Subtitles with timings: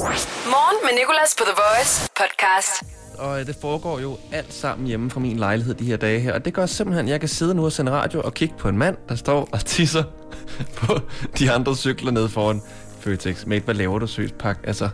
[0.00, 2.84] Morgen med Nicolas på The Voice podcast.
[3.18, 6.32] Og øh, det foregår jo alt sammen hjemme fra min lejlighed de her dage her.
[6.34, 8.68] Og det gør simpelthen, at jeg kan sidde nu og sende radio og kigge på
[8.68, 10.02] en mand, der står og tisser
[10.80, 11.00] på
[11.38, 12.62] de andre cykler nede foran
[13.00, 13.46] Føtex.
[13.46, 14.58] Mate, hvad laver du, søst pak?
[14.64, 14.88] Altså,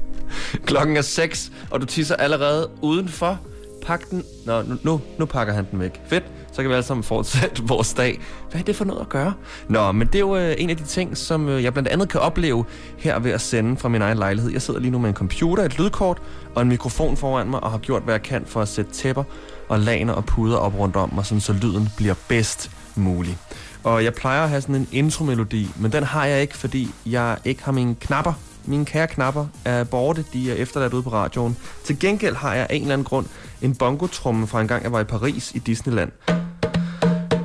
[0.66, 3.40] klokken er 6, og du tisser allerede udenfor.
[3.86, 4.24] Pak den.
[4.46, 6.00] Nå, nu, nu, nu pakker han den væk.
[6.06, 6.24] Fedt.
[6.52, 8.20] Så kan vi alle sammen fortsætte vores dag.
[8.50, 9.34] Hvad er det for noget at gøre?
[9.68, 12.08] Nå, men det er jo øh, en af de ting, som øh, jeg blandt andet
[12.08, 12.64] kan opleve
[12.98, 14.52] her ved at sende fra min egen lejlighed.
[14.52, 16.22] Jeg sidder lige nu med en computer, et lydkort
[16.54, 19.24] og en mikrofon foran mig, og har gjort, hvad jeg kan for at sætte tæpper
[19.68, 23.38] og laner og puder op rundt om mig, sådan så lyden bliver bedst mulig.
[23.84, 27.36] Og jeg plejer at have sådan en intromelodi, men den har jeg ikke, fordi jeg
[27.44, 28.32] ikke har mine knapper
[28.64, 31.56] mine kære knapper er borte, de er efterladt ude på radioen.
[31.84, 33.26] Til gengæld har jeg af en eller anden grund
[33.62, 36.12] en bongotrumme fra en gang, jeg var i Paris i Disneyland.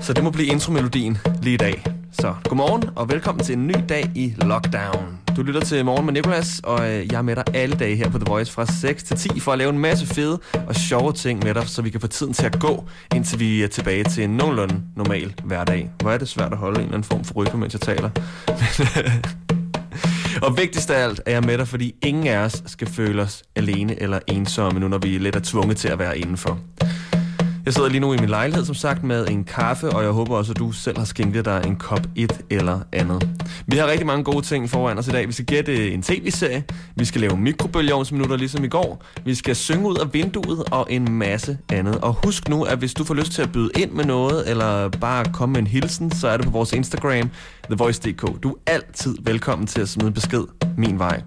[0.02, 1.84] Så det må blive intromelodien lige i dag.
[2.12, 5.18] Så godmorgen og velkommen til en ny dag i Lockdown.
[5.38, 8.10] Du lytter til Morgen med Nicolas, og øh, jeg er med dig alle dage her
[8.10, 11.14] på The Voice fra 6 til 10 for at lave en masse fede og sjove
[11.14, 14.04] ting med dig, så vi kan få tiden til at gå, indtil vi er tilbage
[14.04, 15.90] til en nogenlunde normal hverdag.
[16.02, 18.10] Hvor er det svært at holde en eller anden form for rytme, mens jeg taler.
[18.48, 19.47] Men, øh,
[20.42, 23.44] og vigtigst af alt er jeg med dig, fordi ingen af os skal føle os
[23.56, 26.60] alene eller ensomme, nu når vi lidt er tvunget til at være indenfor.
[27.68, 30.38] Jeg sidder lige nu i min lejlighed, som sagt, med en kaffe, og jeg håber
[30.38, 33.30] også, at du selv har skænket dig en kop et eller andet.
[33.66, 35.28] Vi har rigtig mange gode ting foran os i dag.
[35.28, 36.64] Vi skal gætte en tv-serie,
[36.96, 41.12] vi skal lave mikrobølgeovnsminutter ligesom i går, vi skal synge ud af vinduet og en
[41.12, 41.98] masse andet.
[42.02, 44.90] Og husk nu, at hvis du får lyst til at byde ind med noget, eller
[44.90, 47.30] bare komme med en hilsen, så er det på vores Instagram,
[47.64, 48.44] thevoice.dk.
[48.44, 50.44] Du er altid velkommen til at smide besked
[50.78, 51.22] min vej.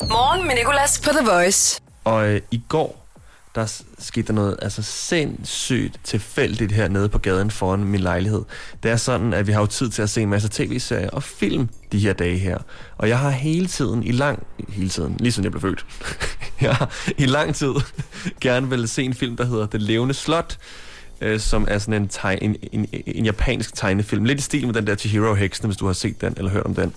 [0.00, 1.80] Morgen med Nicolas på The Voice.
[2.04, 3.07] Og øh, i går,
[3.54, 8.42] der skete der noget altså sindssygt tilfældigt hernede på gaden foran min lejlighed.
[8.82, 11.22] Det er sådan, at vi har jo tid til at se en masse tv-serier og
[11.22, 12.58] film de her dage her.
[12.98, 14.46] Og jeg har hele tiden, i lang...
[14.68, 15.86] Hele tiden, lige siden jeg blev født.
[16.60, 17.72] jeg har i lang tid
[18.40, 20.58] gerne vil se en film, der hedder Det Levende Slot
[21.20, 24.24] øh, som er sådan en, teg, en, en, en japansk tegnefilm.
[24.24, 26.66] Lidt i stil med den der Chihiro Hexen, hvis du har set den eller hørt
[26.66, 26.94] om den.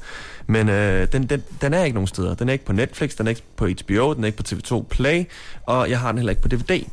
[0.48, 2.36] Men øh, den, den, den er ikke nogen steder.
[2.36, 4.84] Den er ikke på Netflix, den er ikke på HBO, den er ikke på TV2
[4.90, 5.24] Play,
[5.66, 6.84] og jeg har den heller ikke på DVD.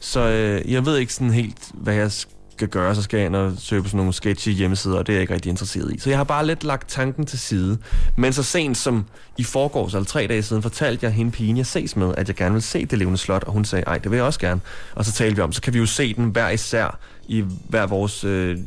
[0.00, 2.10] Så øh, jeg ved ikke sådan helt, hvad jeg
[2.58, 5.12] skal gøre, så skal jeg ind og søge på sådan nogle sketchy hjemmesider, og det
[5.12, 5.98] er jeg ikke rigtig interesseret i.
[5.98, 7.78] Så jeg har bare lidt lagt tanken til side.
[8.16, 9.04] Men så sent som
[9.36, 12.36] i forgårs, eller tre dage siden, fortalte jeg hende pigen, jeg ses med, at jeg
[12.36, 14.60] gerne vil se det levende slot, og hun sagde, ej, det vil jeg også gerne.
[14.94, 16.98] Og så talte vi om, så kan vi jo se den hver især
[17.28, 18.58] i hver vores øh,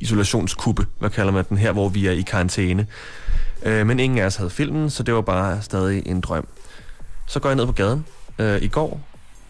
[0.00, 2.86] isolationskuppe, hvad kalder man den her, hvor vi er i karantæne.
[3.66, 6.48] Øh, men ingen af os havde filmen, så det var bare stadig en drøm.
[7.26, 8.06] Så går jeg ned på gaden
[8.38, 9.00] øh, i går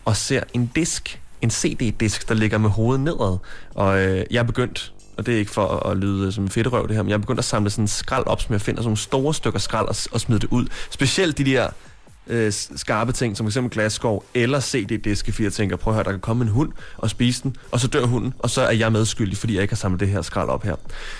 [0.05, 3.39] og ser en disk, en CD-disk, der ligger med hovedet nedad.
[3.75, 6.73] Og øh, jeg er begyndt, og det er ikke for at, at lyde som fedt
[6.73, 8.61] røv det her, men jeg er begyndt at samle sådan en skrald op, som jeg
[8.61, 10.67] finder sådan nogle store stykker skrald og, og smide det ud.
[10.91, 11.71] Specielt de der
[12.27, 16.11] øh, skarpe ting, som eksempel glasskov eller CD-diske, fordi jeg tænker, prøv at høre, der
[16.11, 18.93] kan komme en hund og spise den, og så dør hunden, og så er jeg
[18.93, 20.77] medskyldig, fordi jeg ikke har samlet det her skrald op her.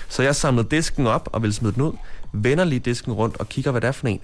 [0.09, 1.93] Så jeg samlede disken op og vil smide den ud,
[2.33, 4.19] vender lige disken rundt og kigger, hvad det er for en,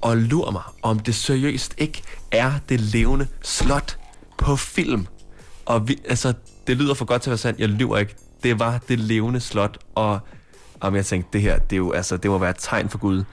[0.00, 2.02] og lurer mig, om det seriøst ikke
[2.32, 3.98] er det levende slot
[4.38, 5.06] på film.
[5.66, 6.32] Og vi, altså,
[6.66, 8.14] det lyder for godt til at være sandt, jeg lyver ikke.
[8.42, 10.18] Det var det levende slot, og
[10.80, 12.98] om jeg tænkte, det her, det, er jo, altså, det må være et tegn for
[12.98, 13.24] Gud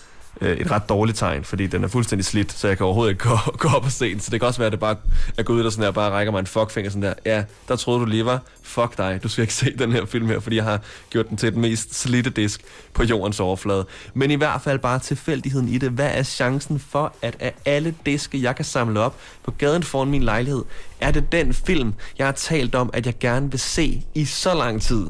[0.41, 3.23] øh, et ret dårligt tegn, fordi den er fuldstændig slidt, så jeg kan overhovedet ikke
[3.23, 4.19] gå, gå op og se den.
[4.19, 4.95] Så det kan også være, at det bare
[5.37, 7.13] er gået ud og sådan der, bare rækker mig en fuckfinger sådan der.
[7.25, 8.41] Ja, der troede du lige var.
[8.63, 11.37] Fuck dig, du skal ikke se den her film her, fordi jeg har gjort den
[11.37, 12.61] til den mest slidte disk
[12.93, 13.85] på jordens overflade.
[14.13, 15.91] Men i hvert fald bare tilfældigheden i det.
[15.91, 20.09] Hvad er chancen for, at af alle diske, jeg kan samle op på gaden foran
[20.09, 20.63] min lejlighed,
[21.01, 24.53] er det den film, jeg har talt om, at jeg gerne vil se i så
[24.53, 25.05] lang tid?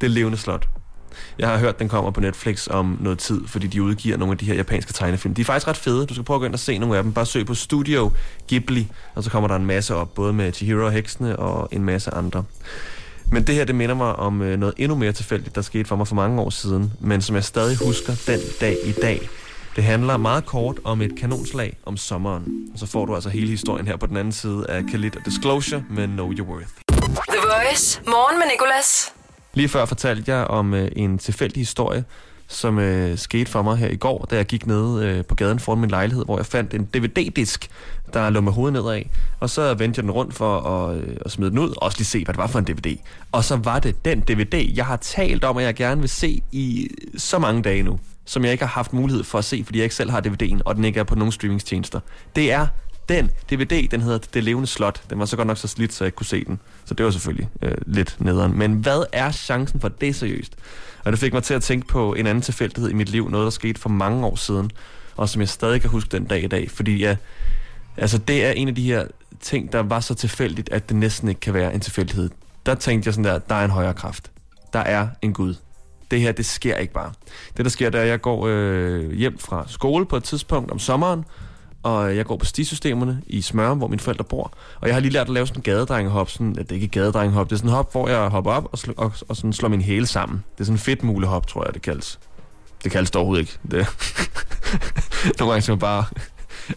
[0.00, 0.75] Det levende slot.
[1.38, 4.38] Jeg har hørt, den kommer på Netflix om noget tid, fordi de udgiver nogle af
[4.38, 5.34] de her japanske tegnefilm.
[5.34, 6.06] De er faktisk ret fede.
[6.06, 7.12] Du skal prøve at gå ind og se nogle af dem.
[7.12, 8.12] Bare søg på Studio
[8.48, 11.84] Ghibli, og så kommer der en masse op, både med Chihiro og Heksene og en
[11.84, 12.44] masse andre.
[13.32, 15.96] Men det her, det minder mig om øh, noget endnu mere tilfældigt, der skete for
[15.96, 19.28] mig for mange år siden, men som jeg stadig husker den dag i dag.
[19.76, 22.68] Det handler meget kort om et kanonslag om sommeren.
[22.72, 25.24] Og så får du altså hele historien her på den anden side af Khalid og
[25.24, 26.68] Disclosure med Know Your Worth.
[27.28, 28.00] The Voice.
[28.06, 29.15] Morgen med Nicolas.
[29.56, 32.04] Lige før fortalte jeg om øh, en tilfældig historie,
[32.48, 35.58] som øh, skete for mig her i går, da jeg gik ned øh, på gaden
[35.58, 37.68] foran min lejlighed, hvor jeg fandt en DVD-disk,
[38.12, 39.02] der lå med hovedet nedad.
[39.40, 41.98] Og så vendte jeg den rundt for at, øh, at smide den ud, og også
[41.98, 42.96] lige se, hvad det var for en DVD.
[43.32, 46.42] Og så var det den DVD, jeg har talt om, at jeg gerne vil se
[46.52, 49.78] i så mange dage nu, som jeg ikke har haft mulighed for at se, fordi
[49.78, 52.00] jeg ikke selv har DVD'en, og den ikke er på nogen streamingstjenester.
[52.36, 52.66] Det er
[53.08, 55.02] den DVD, den hedder Det Levende Slot.
[55.10, 56.58] Den var så godt nok så slidt, så jeg ikke kunne se den.
[56.84, 58.58] Så det var selvfølgelig øh, lidt nederen.
[58.58, 60.52] Men hvad er chancen for det seriøst?
[61.04, 63.30] Og det fik mig til at tænke på en anden tilfældighed i mit liv.
[63.30, 64.70] Noget, der skete for mange år siden.
[65.16, 67.16] og som jeg stadig kan huske den dag i dag, fordi jeg,
[67.96, 69.06] altså det er en af de her
[69.40, 72.30] ting, der var så tilfældigt, at det næsten ikke kan være en tilfældighed.
[72.66, 74.30] Der tænkte jeg sådan der, der er en højere kraft.
[74.72, 75.54] Der er en Gud.
[76.10, 77.12] Det her, det sker ikke bare.
[77.56, 80.70] Det, der sker, det er, at jeg går øh, hjem fra skole på et tidspunkt
[80.70, 81.24] om sommeren,
[81.86, 84.52] og jeg går på stisystemerne i Smørum, hvor mine forældre bor.
[84.80, 86.30] Og jeg har lige lært at lave sådan en gadedrengehop.
[86.30, 88.78] Sådan, det er ikke gadedrengehop, det er sådan en hop, hvor jeg hopper op og,
[88.78, 90.44] sl- og, og sådan slår min hæle sammen.
[90.54, 92.18] Det er sådan en fedt mulehop, tror jeg, det kaldes.
[92.84, 93.58] Det kaldes det overhovedet ikke.
[93.70, 93.86] Det.
[95.38, 96.04] Nogle gange skal man bare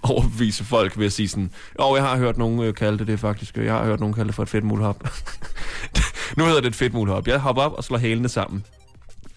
[0.03, 3.07] overbevise folk ved at sige sådan, åh, oh, jeg har hørt nogen øh, kalde det
[3.07, 3.57] det faktisk.
[3.57, 5.03] Jeg har hørt nogen kalde det for et fedt mulehop.
[6.37, 7.27] nu hedder det et fedt mulehop.
[7.27, 8.65] Jeg hopper op og slår hælene sammen.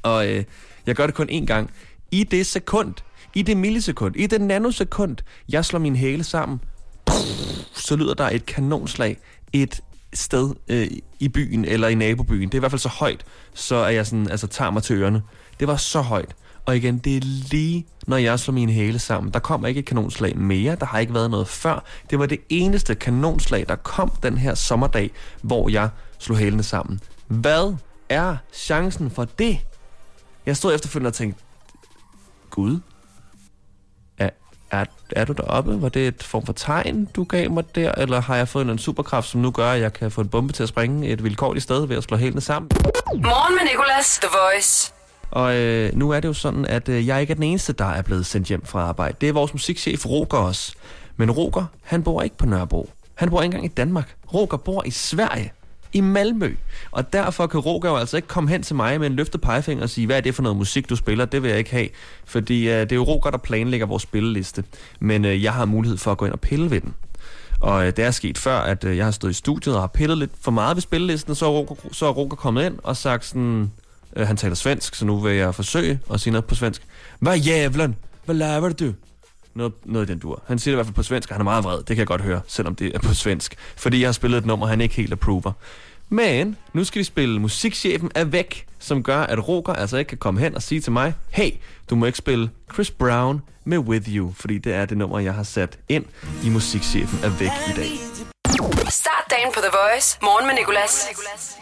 [0.03, 0.45] Og øh,
[0.87, 1.71] jeg gør det kun én gang.
[2.11, 2.95] I det sekund,
[3.35, 5.17] i det millisekund, i det nanosekund,
[5.49, 6.61] jeg slår min hæle sammen,
[7.75, 9.17] så lyder der et kanonslag
[9.53, 9.81] et
[10.15, 10.87] sted øh,
[11.21, 12.49] i byen eller i nabobyen.
[12.49, 13.25] Det er i hvert fald så højt,
[13.55, 15.23] så at jeg sådan, altså, tager mig til ørerne.
[15.61, 16.35] Det var så højt.
[16.67, 17.21] Og igen, det er
[17.51, 19.33] lige, når jeg slår mine hæle sammen.
[19.33, 20.77] Der kommer ikke et kanonslag mere.
[20.77, 21.85] Der har ikke været noget før.
[22.11, 25.11] Det var det eneste kanonslag, der kom den her sommerdag,
[25.43, 25.89] hvor jeg
[26.19, 27.01] slog hælene sammen.
[27.27, 27.75] Hvad
[28.09, 29.59] er chancen for det?
[30.47, 31.43] Jeg stod efterfølgende og tænkte,
[32.51, 32.79] Gud,
[34.73, 35.83] er, er, du deroppe?
[35.83, 37.93] Var det et form for tegn, du gav mig der?
[37.93, 40.53] Eller har jeg fået en superkraft, som nu gør, at jeg kan få en bombe
[40.53, 42.71] til at springe et vilkårligt sted ved at slå hælene sammen?
[43.15, 44.93] Morgen med Nicolas, The Voice.
[45.31, 47.85] Og øh, nu er det jo sådan, at øh, jeg ikke er den eneste, der
[47.85, 49.17] er blevet sendt hjem fra arbejde.
[49.21, 50.73] Det er vores musikchef Roger også.
[51.17, 52.91] Men Roger, han bor ikke på Nørrebro.
[53.15, 54.15] Han bor ikke engang i Danmark.
[54.35, 55.53] Roger bor i Sverige
[55.93, 56.55] i Malmø.
[56.91, 59.83] Og derfor kan Roger jo altså ikke komme hen til mig med en løftet pegefinger
[59.83, 61.25] og sige, hvad er det for noget musik, du spiller?
[61.25, 61.89] Det vil jeg ikke have.
[62.25, 64.65] Fordi øh, det er jo Roger, der planlægger vores spilleliste.
[65.01, 66.95] Men øh, jeg har mulighed for at gå ind og pille ved den.
[67.61, 69.87] Og øh, det er sket før, at øh, jeg har stået i studiet og har
[69.87, 72.97] pillet lidt for meget ved spillelisten, så er Roger, så er Roger kommet ind og
[72.97, 73.71] sagt sådan,
[74.17, 76.83] øh, han taler svensk, så nu vil jeg forsøge at sige noget på svensk.
[77.19, 77.97] Hvad jævlen?
[78.25, 78.93] Hvad laver du?
[79.55, 80.43] Noget, noget i den dur.
[80.47, 81.79] Han siger det i hvert fald på svensk, og han er meget vred.
[81.79, 83.55] Det kan jeg godt høre, selvom det er på svensk.
[83.77, 85.53] Fordi jeg har spillet et nummer, han ikke helt approver.
[86.09, 90.19] Men nu skal vi spille Musikchefen er væk, som gør, at Roger altså ikke kan
[90.19, 91.51] komme hen og sige til mig, hey,
[91.91, 95.35] du må ikke spille Chris Brown med With You, fordi det er det nummer, jeg
[95.35, 96.05] har sat ind
[96.45, 97.91] i Musikchefen er væk i dag.
[98.89, 100.19] Start dagen på The Voice.
[100.23, 101.62] Morgen med Nicolas.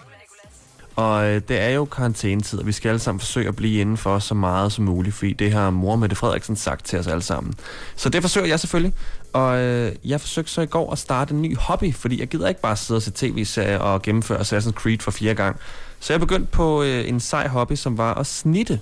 [1.00, 4.19] Og øh, det er jo karantænetid, og vi skal alle sammen forsøge at blive indenfor
[4.19, 7.55] så meget som muligt, fordi det har mor Mette Frederiksen sagt til os alle sammen.
[7.97, 8.94] Så det forsøger jeg selvfølgelig,
[9.32, 12.49] og øh, jeg forsøgte så i går at starte en ny hobby, fordi jeg gider
[12.49, 15.56] ikke bare sidde og se tv-serier og gennemføre Assassin's Creed for fire gang.
[16.00, 18.81] Så jeg begyndte på øh, en sej hobby, som var at snitte.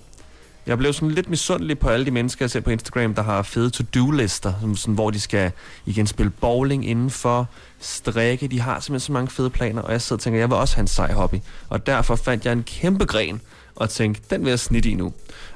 [0.66, 3.42] Jeg blev sådan lidt misundelig på alle de mennesker, jeg ser på Instagram, der har
[3.42, 5.52] fede to-do-lister, som sådan, hvor de skal
[5.86, 7.48] igen spille bowling indenfor,
[7.80, 8.48] strikke.
[8.48, 10.74] De har simpelthen så mange fede planer, og jeg sidder og tænker, jeg vil også
[10.76, 11.36] have en sej hobby.
[11.68, 13.40] Og derfor fandt jeg en kæmpe gren
[13.76, 15.12] og tænkte, den vil jeg snitte i nu.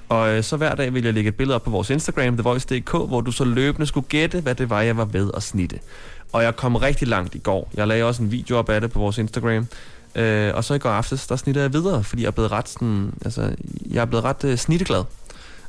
[0.09, 2.91] Og øh, så hver dag vil jeg lægge et billede op på vores Instagram, TheVoice.dk,
[2.91, 5.79] hvor du så løbende skulle gætte, hvad det var, jeg var ved at snitte.
[6.33, 7.71] Og jeg kom rigtig langt i går.
[7.75, 9.67] Jeg lagde også en video op af det på vores Instagram.
[10.15, 12.69] Øh, og så i går aftes, der snitter jeg videre, fordi jeg er blevet ret,
[12.69, 13.55] sådan, altså,
[13.91, 15.05] jeg er blevet ret øh, snitteglad.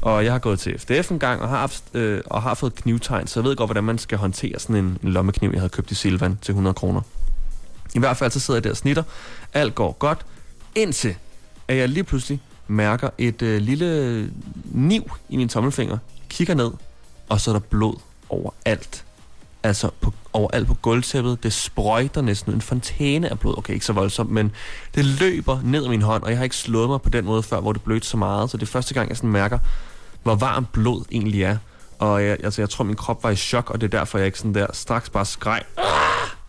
[0.04, 2.76] Og jeg har gået til FDF en gang og har, haft, øh, og har fået
[2.76, 5.70] knivtegn, så jeg ved godt, hvordan man skal håndtere sådan en, en lommekniv, jeg havde
[5.70, 7.02] købt i Silvan til 100 kroner.
[7.96, 9.04] I hvert fald så sidder jeg der og snitter.
[9.54, 10.26] Alt går godt,
[10.76, 11.16] indtil
[11.68, 14.32] at jeg lige pludselig mærker et øh, lille
[14.66, 15.98] niv i min tommelfinger,
[16.30, 16.72] kigger ned,
[17.30, 17.96] og så er der blod
[18.30, 19.06] overalt.
[19.64, 21.44] Altså på, overalt på gulvtæppet.
[21.44, 23.57] Det sprøjter næsten en fontæne af blod.
[23.57, 24.52] Okay, ikke så voldsomt, men
[24.95, 27.44] det løber ned i min hånd, og jeg har ikke slået mig på den måde
[27.44, 28.50] før, hvor det blødte så meget.
[28.50, 29.60] Så det er første gang, jeg sådan mærker,
[30.23, 31.57] hvor varmt blod egentlig er.
[31.99, 34.25] Og jeg, altså, jeg tror, min krop var i chok, og det er derfor, jeg
[34.25, 35.61] ikke sådan der straks bare skreg,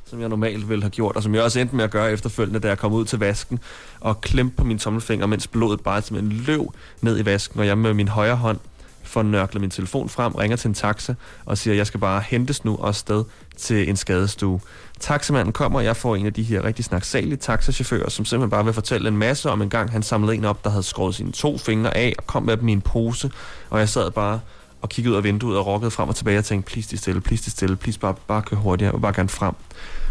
[0.07, 2.61] som jeg normalt ville have gjort, og som jeg også endte med at gøre efterfølgende,
[2.61, 3.59] da jeg kom ud til vasken
[4.01, 6.61] og klemte på min tommelfinger, mens blodet bare simpelthen løb
[7.01, 8.59] ned i vasken, og jeg med min højre hånd
[9.03, 11.15] får nørklet min telefon frem, ringer til en taxa
[11.45, 13.25] og siger, at jeg skal bare hentes nu og sted
[13.57, 14.61] til en skadestue.
[15.01, 18.65] Taxamanden kommer, og jeg får en af de her rigtig snaksalige taxachauffører, som simpelthen bare
[18.65, 21.33] vil fortælle en masse om en gang, han samlede en op, der havde skåret sine
[21.33, 23.31] to fingre af og kom med dem i en pose,
[23.71, 24.41] og jeg sad bare
[24.83, 27.21] og kiggede ud af vinduet og rokkede frem og tilbage og tænkte, please, de stille,
[27.21, 29.55] please, de stille, please, bare, bare kør hurtigere, og bare gerne frem.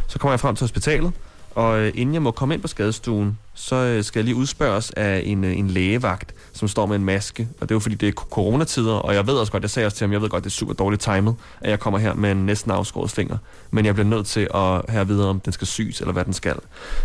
[0.07, 1.11] Så kommer jeg frem til hospitalet,
[1.55, 4.91] og øh, inden jeg må komme ind på skadestuen, så øh, skal jeg lige udspørges
[4.91, 7.47] af en, øh, en lægevagt, som står med en maske.
[7.61, 9.85] Og det er jo fordi, det er coronatider, og jeg ved også godt, jeg sagde
[9.85, 12.13] også til ham, jeg ved godt, det er super dårligt timet, at jeg kommer her
[12.13, 13.37] med en næsten afskåret finger.
[13.71, 16.33] Men jeg bliver nødt til at have videre, om den skal syes, eller hvad den
[16.33, 16.55] skal.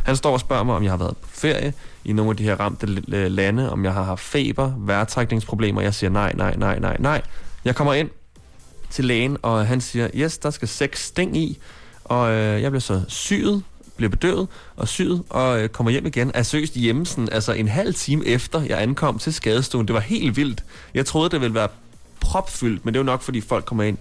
[0.04, 1.72] Han står og spørger mig, om jeg har været på ferie
[2.04, 2.86] i nogle af de her ramte
[3.28, 5.80] lande, om jeg har haft feber, vejrtrækningsproblemer.
[5.80, 7.22] Jeg siger nej, nej, nej, nej, nej.
[7.64, 8.10] Jeg kommer ind
[8.90, 11.58] til lægen, og han siger, yes, der skal seks sting i,
[12.04, 13.62] og øh, jeg bliver så syet,
[13.98, 16.30] bliver bedøvet og syet og øh, kommer hjem igen.
[16.34, 19.86] Er seriøst hjemme sådan, altså en halv time efter jeg ankom til skadestuen.
[19.86, 20.64] Det var helt vildt.
[20.94, 21.68] Jeg troede, det ville være
[22.20, 23.98] propfyldt, men det er jo nok, fordi folk kommer ind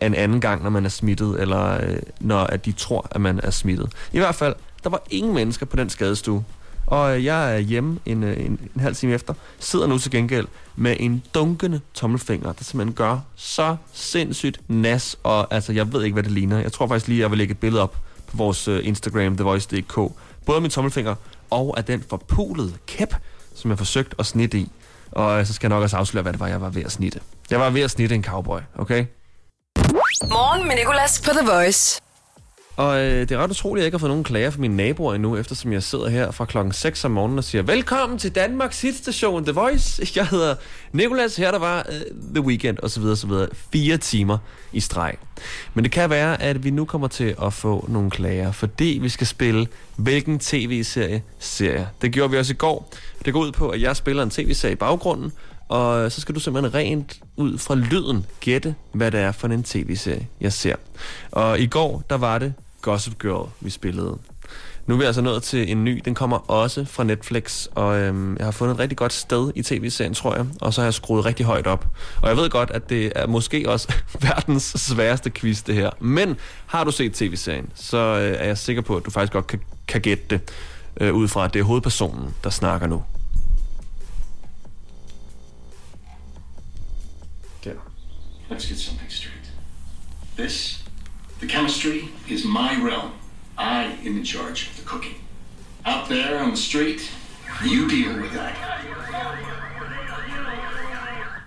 [0.00, 3.40] en anden gang, når man er smittet, eller øh, når at de tror, at man
[3.42, 3.92] er smittet.
[4.12, 4.54] I hvert fald,
[4.84, 6.44] der var ingen mennesker på den skadestue.
[6.86, 10.10] Og øh, jeg er hjemme en, øh, en, en halv time efter, sidder nu til
[10.10, 16.04] gengæld med en dunkende tommelfinger, der simpelthen gør så sindssygt nas, og altså, jeg ved
[16.04, 16.60] ikke, hvad det ligner.
[16.60, 17.96] Jeg tror faktisk lige, jeg vil lægge et billede op
[18.30, 20.12] på vores øh, Instagram, thevoice.dk.
[20.46, 21.14] Både min tommelfinger
[21.50, 23.14] og af den forpulede kæp,
[23.54, 24.70] som jeg forsøgte at snitte i.
[25.12, 26.92] Og øh, så skal jeg nok også afsløre, hvad det var, jeg var ved at
[26.92, 27.20] snitte.
[27.50, 29.04] Jeg var ved at snitte en cowboy, okay?
[30.22, 32.00] Morgen med Nicolas på The Voice.
[32.78, 34.76] Og øh, det er ret utroligt, at jeg ikke har fået nogen klager fra mine
[34.76, 38.34] naboer endnu, eftersom jeg sidder her fra klokken 6 om morgenen og siger, velkommen til
[38.34, 40.02] Danmarks hitstation The Voice.
[40.16, 40.54] Jeg hedder
[40.92, 42.00] Nikolas, her der var øh,
[42.34, 43.02] The Weekend osv.
[43.02, 43.30] osv.
[43.72, 44.38] Fire timer
[44.72, 45.14] i streg.
[45.74, 49.08] Men det kan være, at vi nu kommer til at få nogle klager, fordi vi
[49.08, 49.66] skal spille,
[49.96, 51.86] hvilken tv-serie ser jeg.
[52.02, 52.94] Det gjorde vi også i går.
[53.24, 55.32] Det går ud på, at jeg spiller en tv-serie i baggrunden,
[55.68, 59.62] og så skal du simpelthen rent ud fra lyden gætte, hvad det er for en
[59.62, 60.76] tv-serie, jeg ser.
[61.30, 64.18] Og i går, der var det Gossip Girl, vi spillede.
[64.88, 66.02] Nu er vi altså nået til en ny.
[66.04, 69.62] Den kommer også fra Netflix, og øhm, jeg har fundet et rigtig godt sted i
[69.62, 70.46] tv-serien, tror jeg.
[70.60, 71.86] Og så har jeg skruet rigtig højt op.
[72.22, 73.92] Og jeg ved godt, at det er måske også
[74.28, 75.90] verdens sværeste quiz, det her.
[76.00, 79.46] Men har du set tv-serien, så øh, er jeg sikker på, at du faktisk godt
[79.46, 80.40] kan, kan gætte det,
[81.00, 83.02] øh, ud fra at det er hovedpersonen, der snakker nu.
[87.64, 87.72] Der.
[88.50, 89.52] Let's get something straight.
[90.38, 90.87] This,
[91.40, 93.10] the chemistry, is my realm.
[93.58, 95.14] I am in charge of the cooking.
[95.86, 97.00] Out there on the street,
[97.64, 98.54] you deal with that.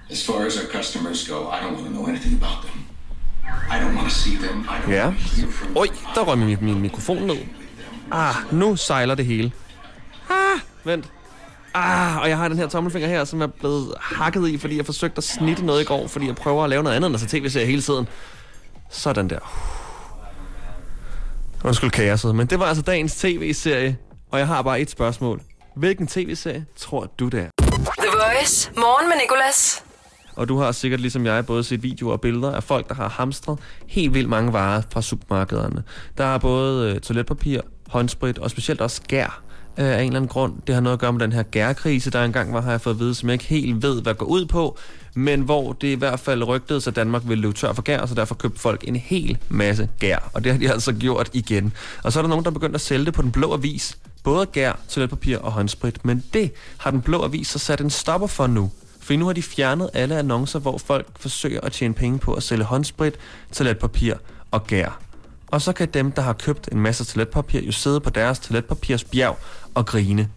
[0.10, 2.78] As far as our customers go, I don't want to know anything about them.
[3.72, 4.68] I don't want to see them.
[4.70, 5.10] I don't Ja.
[5.52, 7.38] from Oj, der røg min, min mikrofon ned.
[8.12, 9.52] Ah, nu sejler det hele.
[10.30, 11.06] Ah, vent.
[11.74, 14.86] Ah, og jeg har den her tommelfinger her, som er blevet hakket i, fordi jeg
[14.86, 17.22] forsøgte at snitte noget i går, fordi jeg prøver at lave noget andet end at
[17.22, 18.08] se tv-serier hele tiden.
[18.90, 19.40] Sådan der.
[21.64, 23.98] Undskyld kaoset, men det var altså dagens tv-serie,
[24.32, 25.42] og jeg har bare et spørgsmål.
[25.76, 27.50] Hvilken tv-serie tror du det er?
[27.98, 28.72] The Voice.
[28.78, 29.84] Morgen med Nicolas.
[30.36, 33.10] Og du har sikkert ligesom jeg både set videoer og billeder af folk, der har
[33.10, 35.84] hamstret helt vildt mange varer fra supermarkederne.
[36.18, 39.44] Der er både øh, toiletpapir, håndsprit og specielt også gær
[39.78, 40.54] øh, af en eller anden grund.
[40.68, 42.94] Det har noget at gøre med den her gærkrise, der engang var, har jeg fået
[42.94, 44.78] at vide, som jeg ikke helt ved, hvad går ud på.
[45.14, 48.16] Men hvor det i hvert fald rygtede, så Danmark ville løbe tør for gær, så
[48.16, 50.30] derfor købte folk en hel masse gær.
[50.34, 51.74] Og det har de altså gjort igen.
[52.04, 53.98] Og så er der nogen, der begyndte at sælge det på den blå avis.
[54.24, 56.06] Både gær, toiletpapir og håndsprit.
[56.06, 58.72] Men det har den blå avis så sat en stopper for nu.
[59.00, 62.44] For nu har de fjernet alle annoncer, hvor folk forsøger at tjene penge på at
[62.44, 63.14] sælge håndsprit,
[63.52, 64.14] toiletpapir
[64.52, 65.00] og gær.
[65.52, 69.38] Og så kan dem, der har købt en masse toiletpapir, jo sidde på deres toiletpapirsbjerg
[69.76, 70.30] og grine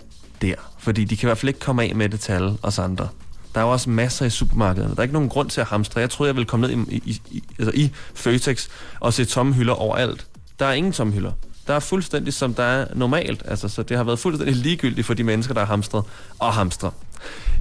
[0.43, 0.55] der.
[0.79, 3.09] Fordi de kan i hvert fald ikke komme af med det tal og os andre.
[3.55, 4.91] Der er jo også masser i supermarkederne.
[4.91, 6.01] Der er ikke nogen grund til at hamstre.
[6.01, 8.69] Jeg troede, jeg ville komme ned i, i, i, altså i Føtex
[9.01, 10.27] og se tomme hylder overalt.
[10.59, 11.33] Der er ingen tomme hylder.
[11.67, 13.43] Der er fuldstændig som der er normalt.
[13.45, 16.05] Altså, så det har været fuldstændig ligegyldigt for de mennesker, der har hamstret
[16.39, 16.93] og hamstret.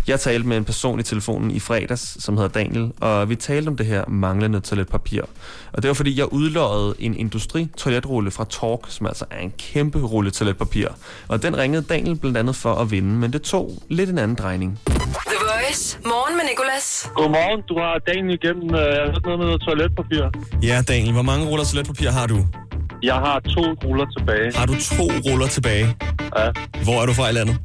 [0.08, 3.70] Jeg talte med en person i telefonen i fredags, som hedder Daniel, og vi talte
[3.70, 5.22] om det her manglende toiletpapir.
[5.74, 10.00] Og det var fordi, jeg udløjede en industri-toiletrulle fra Tork, som altså er en kæmpe
[10.00, 10.88] rulle toiletpapir.
[11.27, 14.38] Og den ringede Daniel blandt andet for at vinde, men det tog lidt en anden
[14.38, 14.79] drejning.
[14.86, 14.96] The
[15.39, 16.00] Voice.
[16.05, 17.12] Morgen med Nicolas.
[17.15, 20.24] Godmorgen, du har dagen igennem øh, jeg har hørt noget med noget toiletpapir.
[20.63, 22.38] Ja, Daniel, hvor mange ruller toiletpapir har du?
[23.03, 24.53] Jeg har to ruller tilbage.
[24.55, 25.98] Har du to ruller tilbage?
[26.38, 26.51] Ja.
[26.84, 27.58] Hvor er du fra i landet?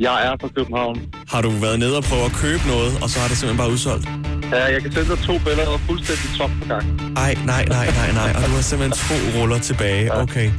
[0.00, 0.96] Jeg er fra København.
[1.28, 3.70] Har du været nede og prøve at købe noget, og så har det simpelthen bare
[3.70, 4.08] udsolgt?
[4.52, 6.84] Ja, jeg kan sende dig to billeder, der er fuldstændig tom på gang.
[7.16, 8.32] Ej, nej, nej, nej, nej.
[8.36, 10.14] Og du har simpelthen to ruller tilbage.
[10.14, 10.50] Okay.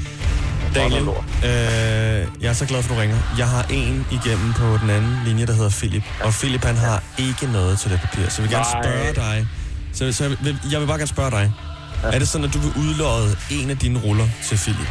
[0.76, 3.18] Daniel, øh, jeg er så glad for, at du ringer.
[3.38, 6.04] Jeg har en igennem på den anden linje, der hedder Philip.
[6.24, 8.30] Og Philip, han har ikke noget toiletpapir.
[8.30, 9.48] Så jeg vil gerne spørge dig.
[9.94, 11.52] Så, så jeg, vil, jeg vil bare gerne spørge dig.
[12.04, 14.88] Er det sådan, at du vil udlåde en af dine ruller til Philip?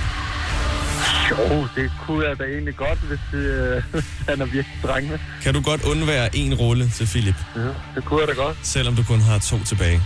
[1.31, 3.83] Jo, det kunne jeg da egentlig godt, hvis øh,
[4.28, 5.19] han er virkelig drengende.
[5.43, 7.61] Kan du godt undvære en rulle til Philip, Ja,
[7.95, 8.57] det kunne jeg da godt.
[8.62, 10.00] selvom du kun har to tilbage?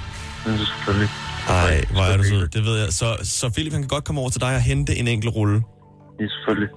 [0.47, 1.09] Er selvfølgelig.
[1.49, 2.49] Ej, hvor er du sød.
[2.49, 2.93] Det ved jeg.
[2.93, 5.55] Så, så Philip han kan godt komme over til dig og hente en enkelt rulle.
[6.19, 6.69] Det er selvfølgelig.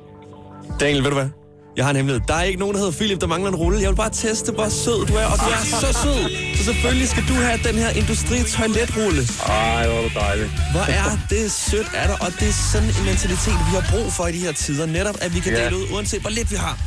[0.80, 1.30] Daniel, ved du hvad?
[1.77, 2.27] Jeg har en hemmelighed.
[2.27, 3.82] Der er ikke nogen, der hedder Philip, der mangler en rulle.
[3.82, 6.55] Jeg vil bare teste, hvor sød du er, og du er så sød.
[6.58, 9.22] Så selvfølgelig skal du have den her industri-toiletrulle.
[9.46, 10.50] Ej, hvor er det dejligt.
[10.72, 14.13] Hvor er det sødt af dig, og det er sådan en mentalitet, vi har brug
[14.13, 14.86] for i de her tider.
[14.86, 15.65] Netop, at vi kan Ja.
[15.65, 16.77] dele ud, uanset hvor lidt vi har.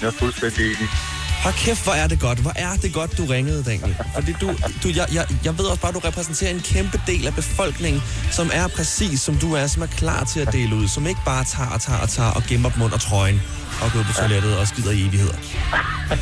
[0.00, 0.88] Jeg er fuldstændig enig.
[1.42, 2.38] Hold kæft, hvor er det godt.
[2.38, 3.96] Hvor er det godt, du ringede, Daniel.
[4.14, 4.46] Fordi du,
[4.82, 8.02] du jeg, jeg, jeg ved også bare, at du repræsenterer en kæmpe del af befolkningen,
[8.30, 11.20] som er præcis som du er, som er klar til at dele ud, som ikke
[11.24, 13.42] bare tager og tager og tager og gemmer dem under trøjen
[13.82, 15.38] og ud på toilettet og skider i evigheder.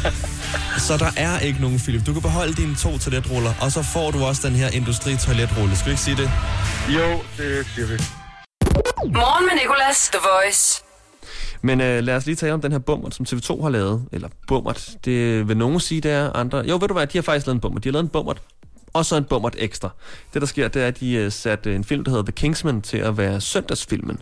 [0.87, 2.07] Så der er ikke nogen, Philip.
[2.07, 5.77] Du kan beholde dine to toiletruller, og så får du også den her industri-toiletrulle.
[5.77, 6.31] Skal vi ikke sige det?
[6.89, 7.97] Jo, det siger vi.
[9.15, 10.83] Morgen med Nicolas, The Voice.
[11.63, 14.05] Men øh, lad os lige tale om den her bummer, som TV2 har lavet.
[14.13, 16.59] Eller bummert, det vil nogen sige, det er andre.
[16.59, 17.81] Jo, ved du hvad, de har faktisk lavet en bummer.
[17.81, 18.43] De har lavet en bummert,
[18.93, 19.91] og så en bummert ekstra.
[20.35, 22.33] Det, der sker, det er, at de øh, satte øh, en film, der hedder The
[22.33, 24.19] Kingsman, til at være søndagsfilmen.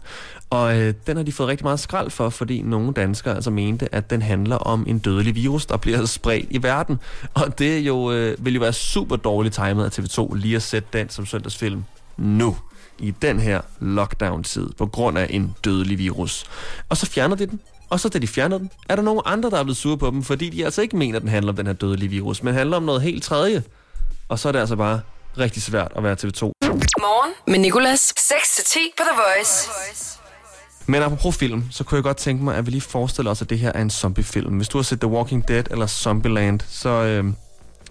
[0.50, 3.94] Og øh, den har de fået rigtig meget skrald for, fordi nogle danskere altså mente,
[3.94, 6.98] at den handler om en dødelig virus, der bliver spredt i verden.
[7.34, 10.88] Og det jo, øh, vil jo være super dårligt timet af TV2 lige at sætte
[10.92, 11.84] den som søndagsfilm
[12.16, 12.56] nu
[12.98, 16.44] i den her lockdown-tid på grund af en dødelig virus.
[16.88, 17.60] Og så fjerner de den.
[17.90, 20.10] Og så da de fjerner den, er der nogle andre, der er blevet sure på
[20.10, 22.54] dem, fordi de altså ikke mener, at den handler om den her dødelige virus, men
[22.54, 23.62] handler om noget helt tredje.
[24.28, 25.00] Og så er det altså bare
[25.38, 26.40] rigtig svært at være TV2.
[26.98, 28.12] Morgen med Nicolas.
[28.18, 29.70] 6-10 på The Voice.
[30.86, 33.50] Men apropos film, så kunne jeg godt tænke mig, at vi lige forestiller os, at
[33.50, 34.56] det her er en zombiefilm.
[34.56, 37.24] Hvis du har set The Walking Dead eller Zombieland, så øh,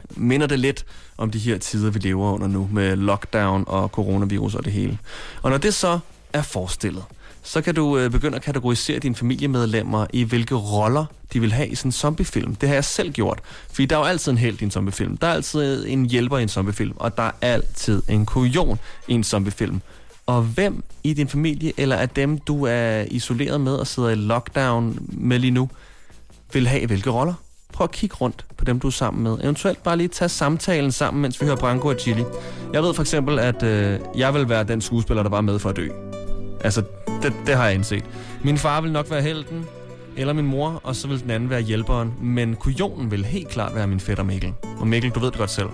[0.10, 0.86] minder det lidt
[1.18, 4.98] om de her tider, vi lever under nu, med lockdown og coronavirus og det hele.
[5.42, 6.00] Og når det så
[6.34, 7.04] er forestillet,
[7.44, 11.68] så kan du øh, begynde at kategorisere dine familiemedlemmer i, hvilke roller de vil have
[11.68, 12.56] i sådan en zombiefilm.
[12.56, 13.40] Det har jeg selv gjort.
[13.72, 15.18] Fordi der er jo altid en held i en zombiefilm.
[15.18, 16.94] Der er altid øh, en hjælper i en zombiefilm.
[16.96, 19.82] Og der er altid en kujon i en zombiefilm.
[20.26, 24.16] Og hvem i din familie, eller af dem, du er isoleret med og sidder i
[24.16, 25.70] lockdown med lige nu,
[26.54, 27.34] vil have hvilke roller?
[27.74, 29.38] Prøv at kigge rundt på dem, du er sammen med.
[29.44, 32.24] Eventuelt bare lige tage samtalen sammen, mens vi hører Branko og Chili.
[32.74, 35.70] Jeg ved for eksempel, at øh, jeg vil være den skuespiller, der var med for
[35.70, 35.88] at dø.
[36.64, 36.84] Altså,
[37.24, 38.04] det, det har jeg indset.
[38.44, 39.68] Min far vil nok være helten,
[40.18, 42.14] eller min mor, og så vil den anden være hjælperen.
[42.22, 44.54] Men kujonen vil helt klart være min fætter Mikkel.
[44.80, 45.70] Og Mikkel, du ved det godt selv.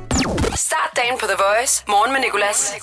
[0.55, 1.83] Start dagen på The Voice.
[1.87, 2.73] Morgen med Nicolas.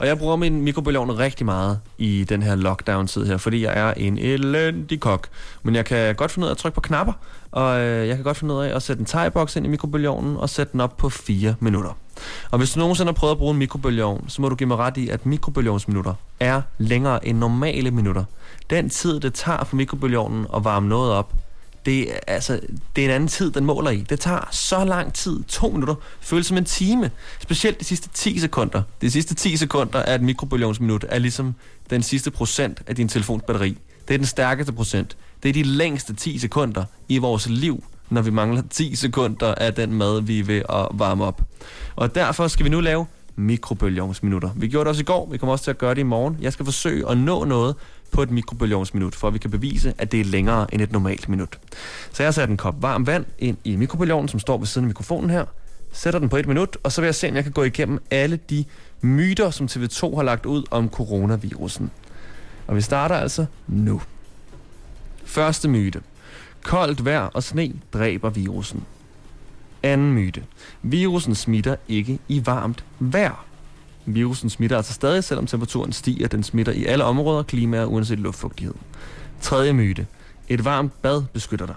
[0.00, 3.94] Og jeg bruger min mikrobølgeovn rigtig meget i den her lockdown-tid her, fordi jeg er
[3.96, 5.28] en elendig kok.
[5.62, 7.12] Men jeg kan godt finde ud af at trykke på knapper,
[7.50, 10.36] og øh, jeg kan godt finde ud af at sætte en tegboks ind i mikrobølgeovnen
[10.36, 11.96] og sætte den op på 4 minutter.
[12.50, 14.76] Og hvis du nogensinde har prøvet at bruge en mikrobølgeovn, så må du give mig
[14.76, 18.24] ret i, at mikrobølgeovnsminutter er længere end normale minutter.
[18.70, 21.32] Den tid, det tager for mikrobølgeovnen at varme noget op,
[21.88, 22.60] det, er- altså,
[22.96, 24.00] det er en anden tid, den måler i.
[24.00, 25.42] Det tager så lang tid.
[25.44, 27.10] To minutter føles som en time.
[27.40, 28.82] Specielt de sidste 10 sekunder.
[29.00, 31.54] De sidste 10 sekunder af et mikrobølgeovnsminut er ligesom
[31.90, 33.78] den sidste procent af din telefons batteri.
[34.08, 35.16] Det er den stærkeste procent.
[35.42, 39.74] Det er de længste 10 sekunder i vores liv, når vi mangler 10 sekunder af
[39.74, 41.42] den mad, vi er ved at varme op.
[41.96, 44.50] Og derfor skal vi nu lave mikrobølgeovnsminutter.
[44.56, 46.36] Vi gjorde det også i går, vi kommer også til at gøre det i morgen.
[46.40, 47.74] Jeg skal forsøge at nå noget
[48.12, 51.28] på et mikrobølgeovnsminut, for at vi kan bevise, at det er længere end et normalt
[51.28, 51.58] minut.
[52.12, 54.84] Så jeg har sat en kop varmt vand ind i mikrobølgeovnen, som står ved siden
[54.84, 55.44] af mikrofonen her,
[55.92, 58.02] sætter den på et minut, og så vil jeg se, om jeg kan gå igennem
[58.10, 58.64] alle de
[59.00, 61.90] myter, som TV2 har lagt ud om coronavirusen.
[62.66, 64.02] Og vi starter altså nu.
[65.24, 66.02] Første myte.
[66.62, 68.84] Koldt vejr og sne dræber virusen.
[69.82, 70.44] Anden myte.
[70.82, 73.47] Virusen smitter ikke i varmt vejr.
[74.14, 76.28] Virusen smitter altså stadig, selvom temperaturen stiger.
[76.28, 78.74] Den smitter i alle områder, klimaer, uanset luftfugtighed.
[79.40, 80.06] Tredje myte.
[80.48, 81.74] Et varmt bad beskytter dig.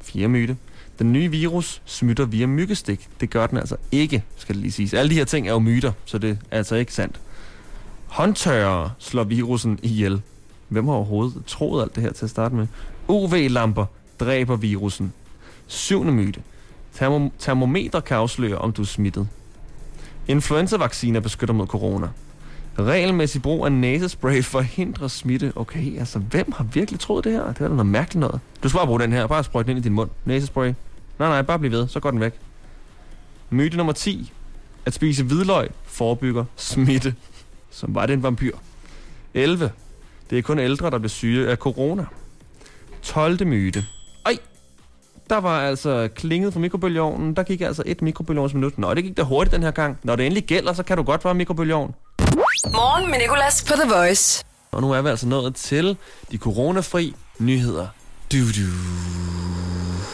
[0.00, 0.56] Fjerde myte.
[0.98, 3.08] Den nye virus smitter via myggestik.
[3.20, 4.94] Det gør den altså ikke, skal det lige siges.
[4.94, 7.20] Alle de her ting er jo myter, så det er altså ikke sandt.
[8.06, 10.22] Håndtørrere slår virusen ihjel.
[10.68, 12.66] Hvem har overhovedet troet alt det her til at starte med?
[13.08, 13.86] UV-lamper
[14.20, 15.12] dræber virusen.
[15.66, 16.40] Syvende myte.
[17.00, 19.28] Termo- termometer kan afsløre, om du er smittet.
[20.28, 22.08] Influenza-vacciner beskytter mod corona.
[22.78, 25.52] Regelmæssig brug af næsespray forhindrer smitte.
[25.56, 27.46] Okay, altså hvem har virkelig troet det her?
[27.52, 28.40] Det er da noget mærkeligt noget.
[28.62, 29.26] Du skal bare bruge den her.
[29.26, 30.10] Bare sprøjte den ind i din mund.
[30.24, 30.66] Næsespray.
[31.18, 31.88] Nej, nej, bare bliv ved.
[31.88, 32.32] Så går den væk.
[33.50, 34.32] Myte nummer 10.
[34.86, 37.14] At spise hvidløg forebygger smitte.
[37.70, 38.56] Som var det en vampyr.
[39.34, 39.70] 11.
[40.30, 42.04] Det er kun ældre, der bliver syge af corona.
[43.02, 43.46] 12.
[43.46, 43.84] myte.
[45.30, 47.36] Der var altså klinget fra mikrobølgeovnen.
[47.36, 48.78] Der gik altså et mikrobølgeovnsminut.
[48.78, 49.98] Nå, det gik da hurtigt den her gang.
[50.02, 51.94] Når det endelig gælder, så kan du godt være mikrobølgeovn.
[52.64, 54.44] Morgen med Nicolas på The Voice.
[54.72, 55.96] Og nu er vi altså nået til
[56.32, 57.86] de coronafri nyheder.
[58.32, 58.68] Du, du.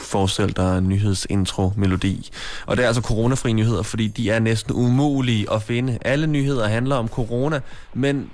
[0.03, 2.31] Forestil dig en nyhedsintro-melodi.
[2.67, 5.99] Og det er altså coronafri nyheder, fordi de er næsten umulige at finde.
[6.03, 7.61] Alle nyheder handler om corona,
[7.95, 8.31] men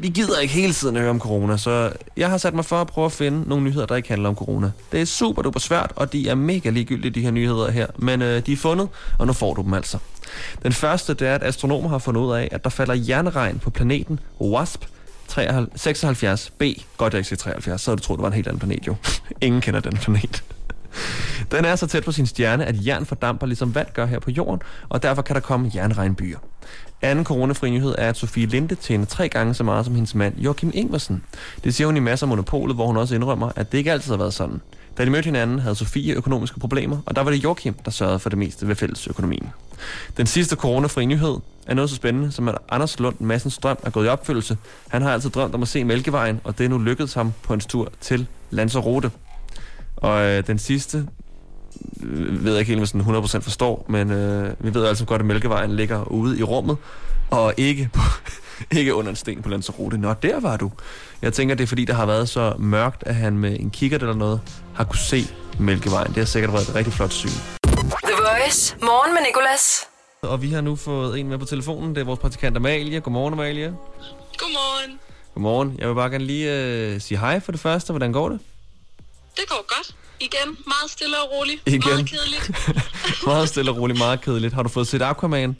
[0.00, 2.80] vi gider ikke hele tiden at høre om corona, så jeg har sat mig for
[2.80, 4.70] at prøve at finde nogle nyheder, der ikke handler om corona.
[4.92, 7.86] Det er super duper svært, og de er mega ligegyldige, de her nyheder her.
[7.96, 9.98] Men øh, de er fundet, og nu får du dem altså.
[10.62, 13.70] Den første, det er, at astronomer har fundet ud af, at der falder jernregn på
[13.70, 14.84] planeten WASP
[15.30, 16.82] 76b.
[16.96, 18.86] Godt, jeg ikke siger 73, så havde du troet, det var en helt anden planet
[18.86, 18.94] jo.
[19.40, 20.44] Ingen kender den planet.
[21.50, 24.30] Den er så tæt på sin stjerne, at jern fordamper ligesom vand gør her på
[24.30, 26.38] jorden, og derfor kan der komme jernregnbyer.
[27.02, 30.38] Anden coronafri nyhed er, at Sofie Linde tjener tre gange så meget som hendes mand,
[30.38, 31.22] Joachim Ingvarsen.
[31.64, 34.10] Det siger hun i masser af monopolet, hvor hun også indrømmer, at det ikke altid
[34.12, 34.60] har været sådan.
[34.98, 38.18] Da de mødte hinanden, havde Sofie økonomiske problemer, og der var det Joachim, der sørgede
[38.18, 39.48] for det meste ved fælles økonomien.
[40.16, 43.90] Den sidste coronafri nyhed er noget så spændende, som at Anders Lund Massens drøm er
[43.90, 44.56] gået i opfyldelse.
[44.88, 47.54] Han har altid drømt om at se Mælkevejen, og det er nu lykkedes ham på
[47.54, 49.10] en tur til Lanzarote.
[49.96, 51.06] Og øh, den sidste,
[52.00, 55.20] ved jeg ikke helt, om jeg sådan 100% forstår, men øh, vi ved altså godt,
[55.20, 56.76] at Mælkevejen ligger ude i rummet,
[57.30, 58.00] og ikke, på,
[58.78, 59.98] ikke under en sten på Lanzarote.
[59.98, 60.70] Nå, der var du.
[61.22, 64.02] Jeg tænker, det er fordi, der har været så mørkt, at han med en kikkert
[64.02, 64.40] eller noget
[64.74, 65.26] har kunne se
[65.58, 66.08] Mælkevejen.
[66.08, 67.28] Det har sikkert været et rigtig flot syn.
[68.04, 68.76] The Voice.
[68.82, 69.84] Morgen med Nicolas.
[70.22, 71.94] Og vi har nu fået en med på telefonen.
[71.94, 73.00] Det er vores praktikant Amalie.
[73.00, 73.74] Godmorgen, Amalie.
[74.38, 74.98] Godmorgen.
[75.34, 75.76] Godmorgen.
[75.78, 77.92] Jeg vil bare gerne lige øh, sige hej for det første.
[77.92, 78.40] Hvordan går det?
[79.36, 79.94] Det går godt.
[80.20, 81.62] Igen, meget stille og roligt.
[81.66, 81.80] Igen.
[81.84, 82.50] Meget kedeligt.
[83.26, 84.54] meget stille og roligt, meget kedeligt.
[84.54, 85.56] Har du fået set Aquaman?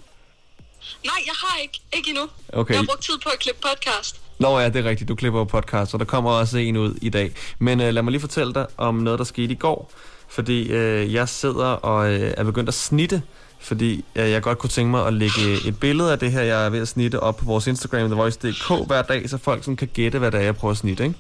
[1.05, 1.81] Nej, jeg har ikke.
[1.93, 2.25] Ikke endnu.
[2.53, 2.75] Okay.
[2.75, 4.21] Jeg har brugt tid på at klippe podcast.
[4.39, 5.09] Nå ja, det er rigtigt.
[5.09, 7.33] Du klipper jo podcast, og der kommer også en ud i dag.
[7.59, 9.93] Men øh, lad mig lige fortælle dig om noget, der skete i går.
[10.29, 13.23] Fordi øh, jeg sidder og øh, er begyndt at snitte,
[13.61, 16.67] fordi øh, jeg godt kunne tænke mig at lægge et billede af det her, jeg
[16.67, 19.89] er ved at snitte op på vores Instagram, TheVoice.dk hver dag, så folk sådan kan
[19.95, 21.19] gætte, hvad det er, jeg prøver at snitte, ikke?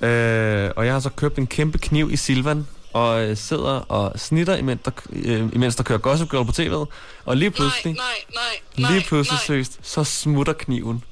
[0.00, 4.18] Øh, og jeg har så købt en kæmpe kniv i Silvan, og øh, sidder og
[4.20, 6.94] snitter, imens der, øh, imens der kører Gossip Girl på tv'et.
[7.24, 8.04] Og lige pludselig, Nej,
[8.34, 8.42] nej,
[8.78, 8.92] nej, nej.
[8.92, 11.02] lige pludselig nej, seriøst, så smutter kniven.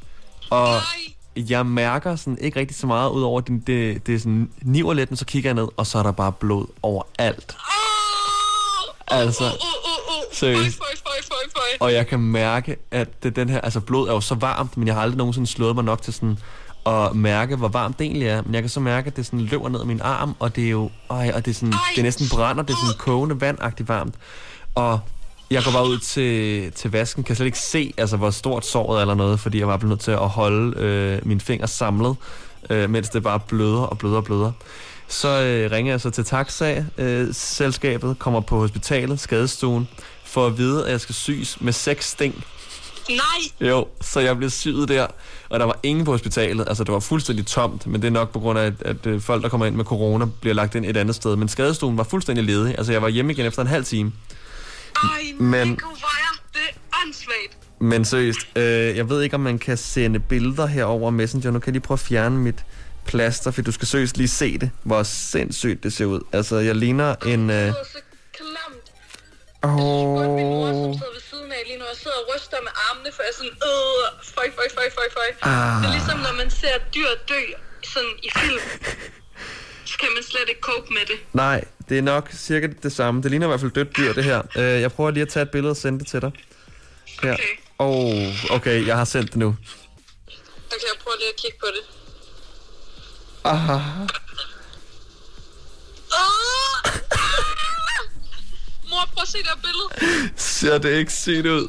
[0.51, 0.81] Og Nej.
[1.49, 4.95] jeg mærker sådan ikke rigtig så meget ud over det, det, det er sådan niver
[4.95, 7.57] lidt, men så kigger jeg ned, og så er der bare blod overalt.
[7.59, 9.19] Åh!
[9.19, 10.25] Altså, Åh, åh, åh, åh.
[10.33, 10.77] seriøst.
[10.79, 11.87] Føj, føj, føj, føj, føj.
[11.87, 14.87] Og jeg kan mærke, at det, den her, altså blod er jo så varmt, men
[14.87, 16.39] jeg har aldrig nogensinde slået mig nok til sådan
[16.87, 18.43] at mærke, hvor varmt det egentlig er.
[18.43, 20.67] Men jeg kan så mærke, at det sådan løber ned ad min arm, og det
[20.67, 21.79] er jo, øj, og det er sådan, Ej.
[21.97, 24.15] det næsten brænder, det er sådan kogende vandagtigt varmt.
[24.75, 25.01] Og
[25.51, 28.97] jeg går bare ud til, til vasken, kan slet ikke se, altså, hvor stort såret
[28.97, 32.17] er eller noget, fordi jeg var blevet nødt til at holde øh, mine fingre samlet,
[32.71, 34.53] øh, mens det bare bløder og bløder og bløder.
[35.09, 39.89] Så øh, ringer jeg så til taxa-selskabet, øh, kommer på hospitalet, skadestuen,
[40.25, 42.45] for at vide, at jeg skal syes med seks sting.
[43.17, 43.69] Nej.
[43.69, 45.07] Jo, så jeg blev syet der,
[45.49, 46.69] og der var ingen på hospitalet.
[46.69, 49.21] Altså, det var fuldstændig tomt, men det er nok på grund af, at, at øh,
[49.21, 51.37] folk, der kommer ind med corona, bliver lagt ind et andet sted.
[51.37, 52.75] Men skadestuen var fuldstændig ledig.
[52.79, 54.13] Altså, jeg var hjemme igen efter en halv time.
[54.97, 55.69] Ej, Men-.
[55.69, 57.59] Nico, hvor er det åndssvagt.
[57.81, 61.51] Men seriøst, øh, jeg ved ikke, om man kan sende billeder her over Messenger.
[61.51, 62.65] Nu kan jeg lige prøve at fjerne mit
[63.05, 66.21] plaster, for du skal seriøst lige se det, hvor sindssygt det ser ud.
[66.33, 67.51] Altså, jeg ligner en...
[67.51, 67.75] Øh, Det
[69.63, 71.22] er
[71.53, 73.57] Jeg siden af lige nu, og sidder og ryster med armene, for jeg er sådan,
[73.69, 74.05] øh,
[74.37, 75.31] føj, føj, føj, føj, føj.
[75.43, 75.81] Ah.
[75.81, 77.43] Det er ligesom, når man ser dyr dø
[77.93, 78.61] sådan i film.
[79.91, 81.19] Så kan man slet ikke cope med det.
[81.33, 83.23] nej, det er nok cirka det samme.
[83.23, 84.43] Det ligner i hvert fald dødt dyr, det her.
[84.57, 86.33] Øh, jeg prøver lige at tage et billede og sende det til dig.
[87.23, 87.33] Her.
[87.33, 87.53] Okay.
[87.79, 89.49] Oh, okay, jeg har sendt det nu.
[90.67, 91.85] Okay, jeg prøver lige at kigge på det.
[93.45, 93.81] Ah,
[99.23, 100.33] prøv at se det billede.
[100.37, 101.69] ser det ikke sygt ud?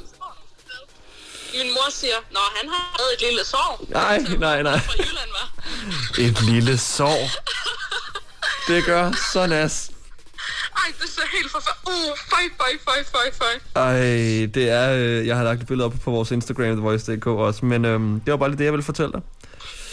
[1.54, 3.86] Min mor siger, Nå, han har et lille sår.
[3.90, 4.80] Nej, nej, nej.
[4.80, 5.48] Fra Jylland, var.
[6.20, 7.30] Et lille sår.
[8.68, 9.92] Det gør så nas.
[10.78, 12.10] Ej, det ser helt forfærdeligt.
[12.10, 13.84] Uh, føj, føj, føj, føj, føj.
[13.84, 14.00] Ej,
[14.54, 14.94] det er...
[14.94, 18.32] Øh, jeg har lagt et billede op på vores Instagram, TheVoice.dk også, men øhm, det
[18.32, 19.22] var bare lige det, jeg ville fortælle dig.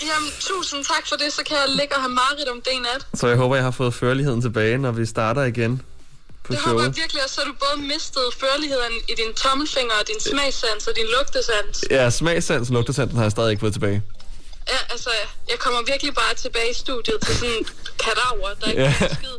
[0.03, 3.07] Jamen, tusind tak for det, så kan jeg ligge og have mareridt om det nat.
[3.21, 5.83] Så jeg håber, jeg har fået førligheden tilbage, når vi starter igen
[6.51, 6.97] på Det showet.
[7.03, 10.93] virkelig, og så har du både mistet førligheden i din tommelfinger, og din smagssans og
[10.99, 11.77] din lugtesans.
[11.97, 14.01] Ja, smagssans og lugtesansen har jeg stadig ikke fået tilbage.
[14.73, 15.11] Ja, altså,
[15.51, 17.65] jeg kommer virkelig bare tilbage i studiet til sådan en
[18.05, 18.95] kadaver, der ikke Ja.
[19.01, 19.15] ja.
[19.15, 19.37] skid.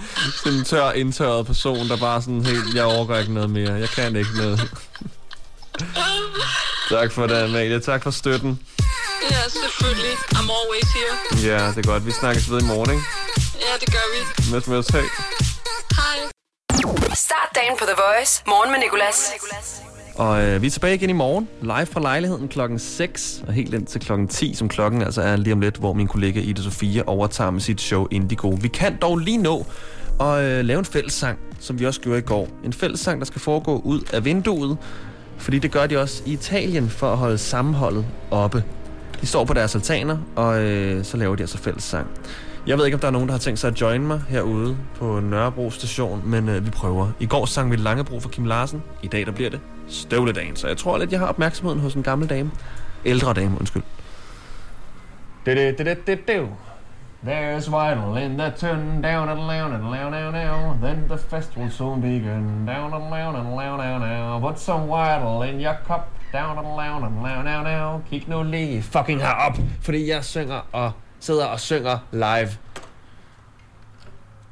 [0.44, 3.72] Sådan en tør, indtørret person, der bare sådan helt, jeg overgår ikke noget mere.
[3.72, 4.60] Jeg kan ikke noget.
[6.90, 7.80] tak for det, Amalie.
[7.80, 8.60] Tak for støtten.
[9.30, 10.12] Ja, selvfølgelig.
[10.12, 11.52] I'm always here.
[11.52, 12.06] Ja, det er godt.
[12.06, 13.02] Vi snakkes ved i morgen, ikke?
[13.60, 14.50] Ja, det gør vi.
[14.52, 14.86] Møs, møs.
[14.86, 15.00] Hej.
[15.00, 15.47] Hej.
[17.18, 18.42] Start dagen på The Voice.
[18.46, 19.32] Morgen med Nicolas.
[20.14, 23.74] Og øh, vi er tilbage igen i morgen, live fra lejligheden klokken 6 og helt
[23.74, 26.62] ind til klokken 10, som klokken altså er lige om lidt, hvor min kollega Ida
[26.62, 28.48] Sofia overtager med sit show Indigo.
[28.60, 29.66] Vi kan dog lige nå
[30.20, 32.48] at øh, lave en fællessang, som vi også gjorde i går.
[32.64, 34.78] En fællessang, der skal foregå ud af vinduet,
[35.38, 38.64] fordi det gør de også i Italien for at holde sammenholdet oppe.
[39.20, 42.06] De står på deres altaner, og øh, så laver de altså fællessang.
[42.68, 44.76] Jeg ved ikke, om der er nogen, der har tænkt sig at join mig herude
[44.96, 47.10] på Nørrebro station, men øh, vi prøver.
[47.20, 48.82] I går sang vi Langebro for Kim Larsen.
[49.02, 50.56] I dag der bliver det Støvledagen.
[50.56, 52.50] Så jeg tror lidt, jeg har opmærksomheden hos en gammel dame.
[53.04, 53.82] Ældre dame, undskyld.
[57.26, 60.78] There's vinyl in the tune, down and down and down down down.
[60.82, 64.40] Then the festival soon begin, down and down and down down down.
[64.40, 68.02] Put some vinyl in your cup, down and down and down down down.
[68.10, 72.50] Kig nu lige fucking herop, fordi jeg synger og sidder og synger live.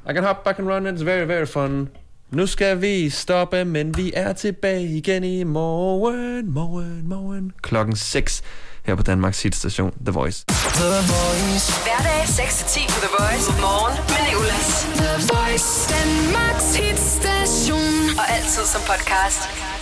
[0.09, 1.89] I can hop, I can run, it's very, very fun.
[2.31, 7.51] Nu skal vi stoppe, men vi er tilbage igen i morgen, morgen, morgen.
[7.61, 8.43] Klokken 6
[8.85, 10.45] her på Danmarks hitstation The Voice.
[10.47, 13.61] Hverdag 6-10 på The Voice.
[13.61, 14.87] Morgen med Nicolas.
[15.01, 18.19] The Voice, Danmarks hitstation.
[18.19, 19.76] Og altid som podcast.